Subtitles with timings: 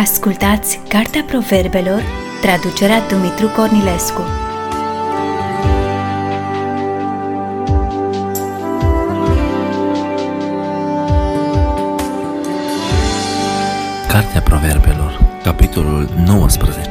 [0.00, 2.02] Ascultați Cartea Proverbelor,
[2.40, 4.22] traducerea Dumitru Cornilescu.
[14.08, 16.89] Cartea Proverbelor, capitolul 19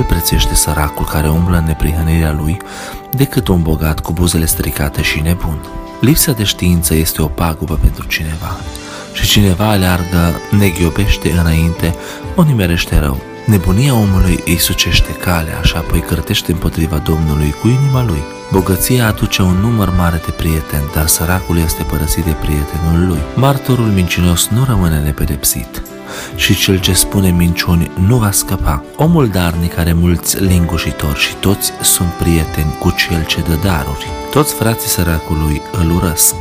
[0.00, 2.56] mult prețuiește săracul care umblă în neprihănirea lui
[3.10, 5.58] decât un bogat cu buzele stricate și nebun.
[6.00, 8.56] Lipsa de știință este o pagubă pentru cineva
[9.12, 11.94] și cineva aleargă, neghiobește înainte,
[12.34, 13.20] o nimerește rău.
[13.46, 18.22] Nebunia omului îi sucește calea și apoi cărtește împotriva Domnului cu inima lui.
[18.50, 23.20] Bogăția aduce un număr mare de prieteni, dar săracul este părăsit de prietenul lui.
[23.34, 25.82] Martorul mincinos nu rămâne nepedepsit
[26.34, 28.84] și cel ce spune minciuni nu va scăpa.
[28.96, 34.06] Omul darnic are mulți lingușitori și toți sunt prieteni cu cel ce dă daruri.
[34.30, 36.34] Toți frații săracului îl urăsc.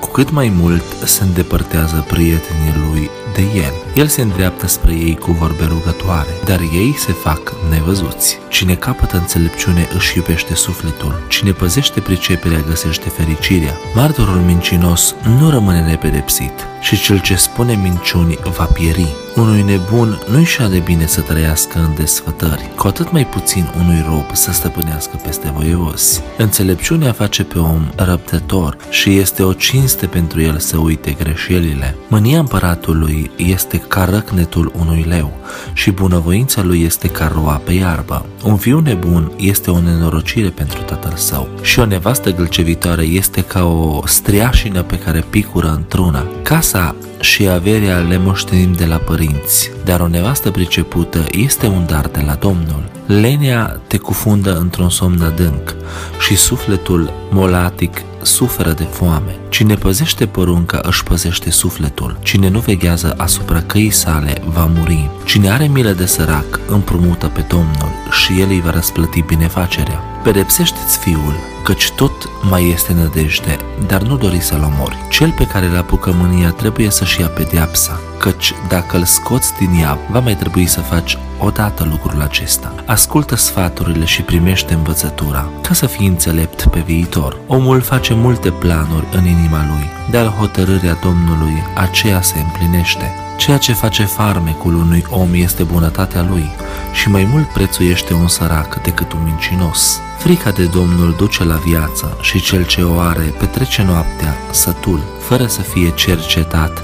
[0.00, 3.87] Cu cât mai mult se îndepărtează prietenii lui de el.
[3.98, 8.38] El se îndreaptă spre ei cu vorbe rugătoare, dar ei se fac nevăzuți.
[8.48, 13.74] Cine capătă înțelepciune își iubește sufletul, cine păzește priceperea găsește fericirea.
[13.94, 19.14] Martorul mincinos nu rămâne nepedepsit și cel ce spune minciuni va pieri.
[19.36, 24.04] Unui nebun nu-i și de bine să trăiască în desfătări, cu atât mai puțin unui
[24.08, 26.20] rob să stăpânească peste voievosi.
[26.36, 31.96] Înțelepciunea face pe om răbdător și este o cinste pentru el să uite greșelile.
[32.08, 35.32] Mânia împăratului este ca răcnetul unui leu
[35.72, 38.26] și bunăvoința lui este ca roa pe iarbă.
[38.44, 43.64] Un fiu nebun este o nenorocire pentru tatăl său și o nevastă gâlcevitoare este ca
[43.64, 46.26] o striașină pe care picură într-una.
[46.42, 52.06] Casa și averea le moștenim de la părinți, dar o nevastă pricepută este un dar
[52.06, 52.90] de la Domnul.
[53.06, 55.74] Lenea te cufundă într-un somn adânc
[56.18, 59.36] și sufletul molatic suferă de foame.
[59.48, 62.18] Cine păzește porunca își păzește sufletul.
[62.22, 65.10] Cine nu veghează asupra căii sale va muri.
[65.24, 70.02] Cine are milă de sărac împrumută pe Domnul și el îi va răsplăti binefacerea.
[70.22, 71.34] Pedepsește-ți fiul,
[71.64, 73.56] căci tot mai este nădejde,
[73.86, 74.96] dar nu dori să-l omori.
[75.10, 79.70] Cel pe care îl apucă mânia trebuie să-și ia pedeapsa, căci dacă îl scoți din
[79.80, 82.74] ea, va mai trebui să faci odată lucrul acesta.
[82.86, 87.36] Ascultă sfaturile și primește învățătura, ca să fii înțelept pe viitor.
[87.46, 93.27] Omul face multe planuri în inima lui, dar hotărârea Domnului aceea se împlinește.
[93.38, 96.50] Ceea ce face farmecul unui om este bunătatea lui
[96.92, 100.00] și mai mult prețuiește un sărac decât un mincinos.
[100.18, 105.46] Frica de Domnul duce la viață și cel ce o are petrece noaptea sătul, fără
[105.46, 106.82] să fie cercetat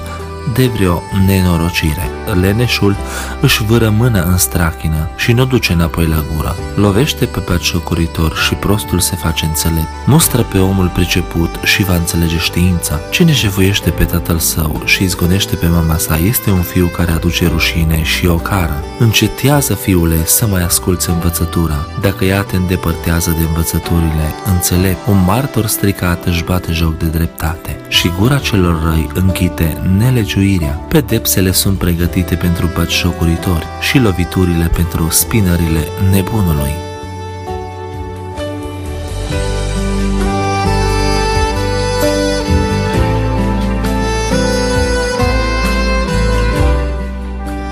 [0.53, 2.09] de vreo nenorocire.
[2.41, 2.95] Leneșul
[3.41, 6.55] își vâră mâna în strachină și nu duce înapoi la gură.
[6.75, 9.87] Lovește pe batjocoritor și prostul se face înțelept.
[10.05, 12.99] Mustră pe omul priceput și va înțelege știința.
[13.11, 17.47] Cine jevoiește pe tatăl său și izgonește pe mama sa este un fiu care aduce
[17.47, 18.83] rușine și o cară.
[18.99, 21.87] Încetează, fiule, să mai asculți învățătura.
[22.01, 27.79] Dacă ea te îndepărtează de învățăturile, înțelept, un martor stricat își bate joc de dreptate
[27.87, 29.81] și gura celor răi închide
[30.35, 30.73] nelegiuirea.
[30.87, 36.71] Pedepsele sunt pregătite pentru batșocuritori și loviturile pentru spinările nebunului.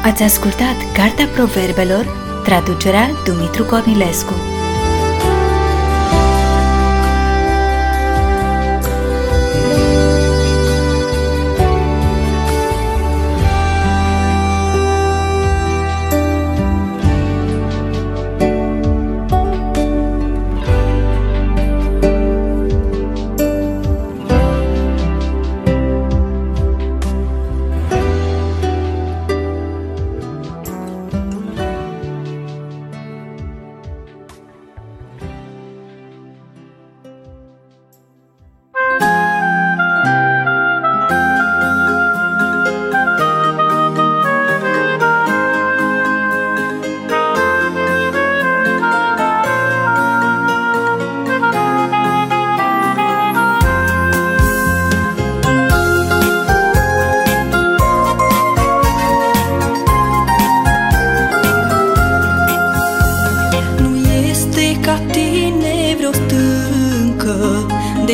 [0.04, 2.06] Ați ascultat Cartea Proverbelor,
[2.44, 4.53] traducerea Dumitru Cornilescu.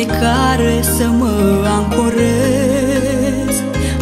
[0.00, 3.54] de care să mă ancorez.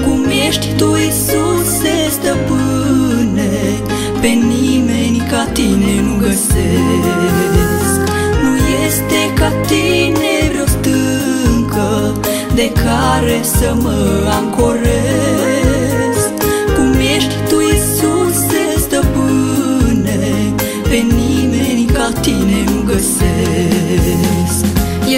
[0.05, 3.51] Cum ești Tu, Iisuse, stăpâne
[4.21, 7.99] Pe nimeni ca Tine nu găsesc.
[8.43, 8.57] Nu
[8.87, 12.15] este ca Tine vreo stâncă
[12.55, 15.38] De care să mă ancorez.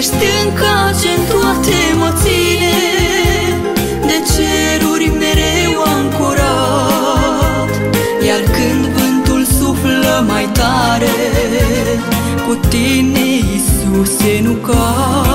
[0.01, 2.75] Ești încă ce în toate mă ține
[4.07, 7.69] De ceruri mereu ancorat
[8.27, 11.15] Iar când vântul suflă mai tare
[12.47, 15.30] Cu tine, Iisuse, nu cad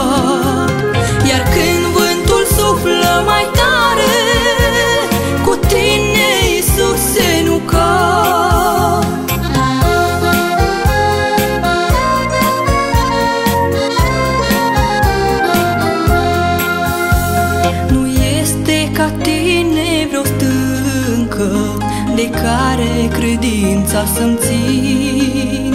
[22.47, 25.75] care credința să-mi țin.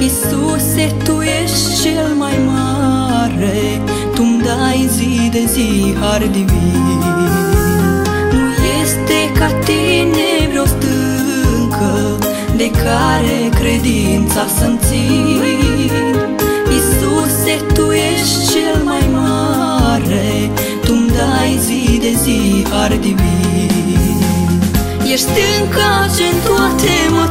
[0.00, 3.82] Iisuse, Tu ești cel mai mare
[4.14, 7.02] Tu-mi dai zi de zi har divin.
[8.32, 8.44] Nu
[8.82, 12.18] este ca tine vreo stâncă
[12.56, 15.42] De care credința să-mi țin.
[16.72, 20.50] Iisuse, Tu ești cel mai mare
[20.84, 23.57] Tu-mi dai zi de zi har divin
[25.18, 27.26] Ești încă ce în toate mă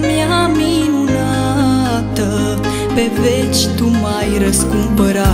[0.00, 2.28] mea minunată
[2.94, 5.24] Pe veci tu m-ai răscumpărat.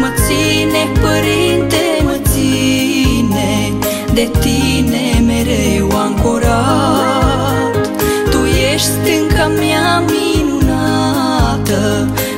[0.00, 3.72] Mă ține, părinte, mă ține
[4.14, 7.88] De tine mereu ancorat.
[8.30, 8.38] Tu
[8.72, 11.80] ești stânca mea minunată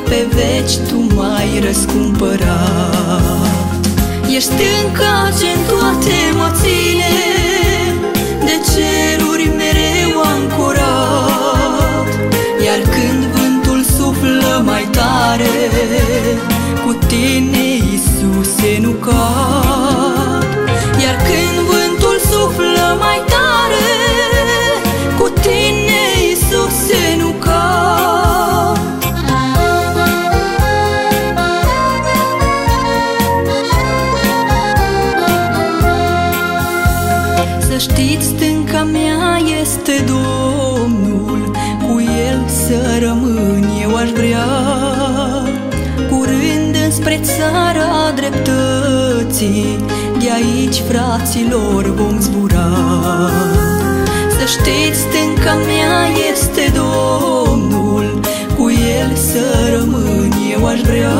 [0.03, 3.03] Pe veci tu m-ai răscumpărat.
[4.35, 7.11] Ești stânca ce în toate mă ține
[8.45, 8.92] De ceruri
[15.37, 16.37] mai tare
[16.85, 17.57] Cu tine,
[17.91, 20.47] Iisuse, nu cad.
[21.03, 23.89] Iar când vântul suflă mai tare
[25.19, 27.61] Cu tine, Iisuse, nu cad.
[37.59, 38.33] Să știți,
[47.13, 49.77] Curând înspre țara dreptății.
[50.19, 52.69] De aici, fraților, vom zbura.
[54.29, 58.19] Să știți, stânca mea este Domnul.
[58.57, 61.13] Cu El să rămân eu aș vrea.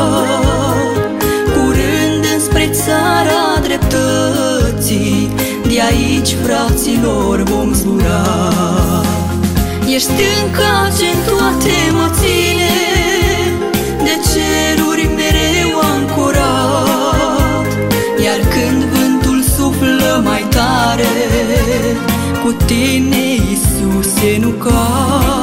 [1.54, 5.32] Curând înspre țara dreptății.
[5.68, 8.54] De aici, fraților, vom zbura.
[9.86, 12.72] Ești stânca ce în toate mă ține.
[14.04, 15.13] De ceruri
[20.94, 21.98] mare
[22.44, 25.43] Cu tine, Iisuse, nu cad.